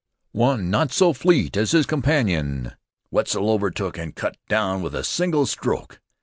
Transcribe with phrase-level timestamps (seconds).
[0.33, 2.71] One, not so fleet as his companion,
[3.11, 6.01] Wetzel overtook and cut down with a single stroke.